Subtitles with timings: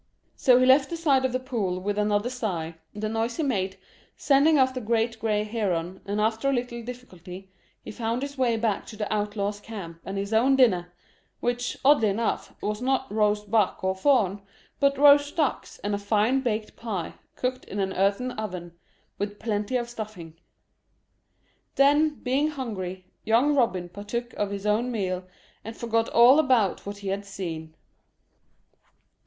[0.35, 3.77] So he left the side of the pool with another sigh, the noise he made
[4.17, 7.51] sending off the great gray heron, and after a little difficulty
[7.83, 10.91] he found his way back to the outlaws' camp and his own dinner,
[11.39, 14.41] which, oddly enough, was not roast buck or fawn,
[14.79, 18.73] but roast ducks and a fine baked pike, cooked in an earthen oven,
[19.19, 20.33] with plenty of stuffing.
[21.75, 25.25] Then, being hungry, young Robin partook of his own meal,
[25.63, 27.75] and forgot all about what he had seen.